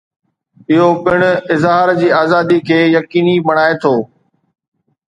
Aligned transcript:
اهو 0.71 0.87
پڻ 1.03 1.19
اظهار 1.55 1.93
جي 2.01 2.09
آزادي 2.23 2.59
کي 2.71 2.79
يقيني 2.97 3.37
بڻائي 3.47 3.81
ٿو. 3.83 3.95